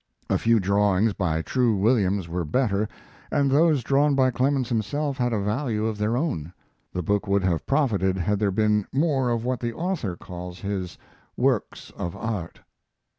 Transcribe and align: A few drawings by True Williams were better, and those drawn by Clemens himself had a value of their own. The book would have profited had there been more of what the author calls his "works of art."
A 0.31 0.39
few 0.39 0.59
drawings 0.59 1.13
by 1.13 1.43
True 1.43 1.75
Williams 1.75 2.27
were 2.27 2.43
better, 2.43 2.89
and 3.29 3.51
those 3.51 3.83
drawn 3.83 4.15
by 4.15 4.31
Clemens 4.31 4.67
himself 4.69 5.15
had 5.17 5.31
a 5.31 5.39
value 5.39 5.85
of 5.85 5.99
their 5.99 6.17
own. 6.17 6.51
The 6.91 7.03
book 7.03 7.27
would 7.27 7.43
have 7.43 7.67
profited 7.67 8.17
had 8.17 8.39
there 8.39 8.49
been 8.49 8.87
more 8.91 9.29
of 9.29 9.45
what 9.45 9.59
the 9.59 9.73
author 9.73 10.15
calls 10.15 10.61
his 10.61 10.97
"works 11.37 11.91
of 11.95 12.15
art." 12.15 12.61